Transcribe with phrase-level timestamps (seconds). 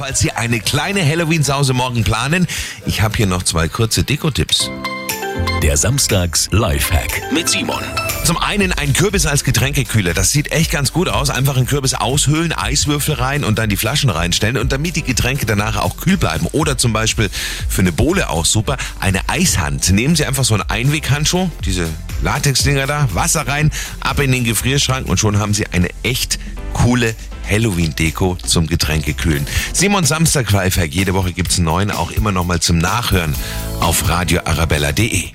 [0.00, 2.46] falls Sie eine kleine Halloween-Sause morgen planen.
[2.86, 4.70] Ich habe hier noch zwei kurze Deko-Tipps.
[5.62, 7.82] Der Samstags Lifehack mit Simon.
[8.24, 10.14] Zum einen ein Kürbis als Getränkekühler.
[10.14, 11.28] Das sieht echt ganz gut aus.
[11.28, 14.56] Einfach einen Kürbis aushöhlen, Eiswürfel rein und dann die Flaschen reinstellen.
[14.56, 16.46] Und damit die Getränke danach auch kühl bleiben.
[16.52, 17.28] Oder zum Beispiel
[17.68, 19.90] für eine Bohle auch super, eine Eishand.
[19.90, 21.86] Nehmen Sie einfach so einen Einweghandschuh, diese
[22.22, 23.70] Latexdinger da, Wasser rein,
[24.00, 26.38] ab in den Gefrierschrank und schon haben Sie eine echt
[26.72, 27.14] coole
[27.50, 29.46] Halloween-Deko zum Getränkekühlen.
[29.72, 30.94] Simon Samstag Lifehack.
[30.94, 33.34] Jede Woche gibt's einen neuen, auch immer noch mal zum Nachhören
[33.80, 35.28] auf radioarabella.de.